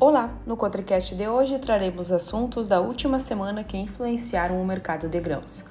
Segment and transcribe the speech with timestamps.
[0.00, 0.30] Olá!
[0.46, 5.64] No Cotricast de hoje traremos assuntos da última semana que influenciaram o mercado de grãos.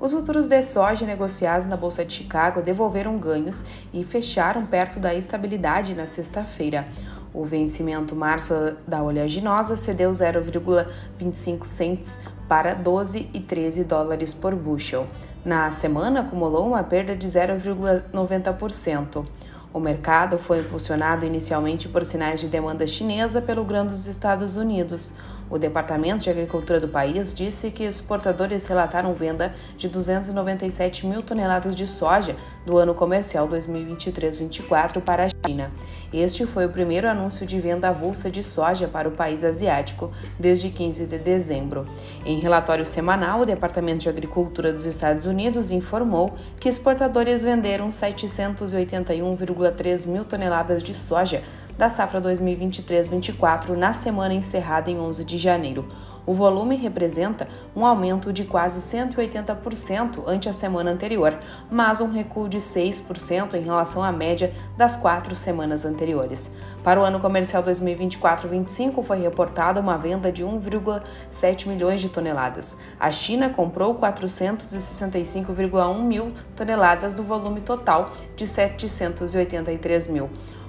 [0.00, 3.64] Os futuros de soja negociados na Bolsa de Chicago devolveram ganhos
[3.94, 6.88] e fecharam perto da estabilidade na sexta-feira.
[7.32, 8.52] O vencimento março
[8.84, 12.18] da oleaginosa cedeu 0,25 cents
[12.48, 15.06] para 12 e 13 dólares por bushel.
[15.44, 19.24] Na semana acumulou uma perda de 0,90%.
[19.72, 25.14] O mercado foi impulsionado inicialmente por sinais de demanda chinesa pelo grão dos Estados Unidos.
[25.50, 31.74] O Departamento de Agricultura do país disse que exportadores relataram venda de 297 mil toneladas
[31.74, 35.72] de soja do ano comercial 2023-24 para a China.
[36.12, 40.68] Este foi o primeiro anúncio de venda avulsa de soja para o país asiático desde
[40.68, 41.86] 15 de dezembro.
[42.26, 50.06] Em relatório semanal, o Departamento de Agricultura dos Estados Unidos informou que exportadores venderam 781,3
[50.06, 51.42] mil toneladas de soja
[51.78, 55.86] da safra 2023-24 na semana encerrada em 11 de janeiro.
[56.26, 61.38] O volume representa um aumento de quase 180% ante a semana anterior,
[61.70, 66.52] mas um recuo de 6% em relação à média das quatro semanas anteriores.
[66.84, 72.76] Para o ano comercial 2024-25, foi reportada uma venda de 1,7 milhões de toneladas.
[73.00, 80.28] A China comprou 465,1 mil toneladas do volume total de 783 mil.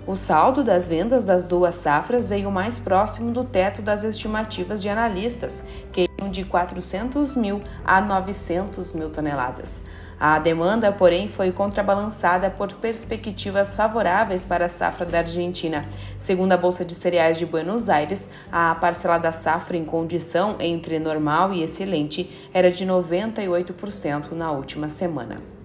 [0.09, 4.89] O saldo das vendas das duas safras veio mais próximo do teto das estimativas de
[4.89, 9.83] analistas, que iam de 400 mil a 900 mil toneladas.
[10.19, 15.87] A demanda, porém, foi contrabalançada por perspectivas favoráveis para a safra da Argentina.
[16.17, 20.97] Segundo a Bolsa de Cereais de Buenos Aires, a parcela da safra em condição entre
[20.97, 25.58] normal e excelente era de 98% na última semana.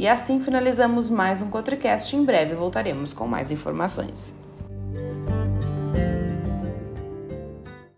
[0.00, 2.16] E assim finalizamos mais um Cotricast.
[2.16, 4.34] Em breve voltaremos com mais informações.